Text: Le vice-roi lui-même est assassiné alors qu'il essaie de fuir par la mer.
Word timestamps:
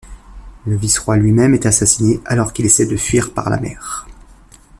Le 0.65 0.75
vice-roi 0.77 1.15
lui-même 1.17 1.53
est 1.53 1.67
assassiné 1.67 2.21
alors 2.25 2.53
qu'il 2.53 2.65
essaie 2.65 2.87
de 2.87 2.97
fuir 2.97 3.35
par 3.35 3.51
la 3.51 3.59
mer. 3.59 4.07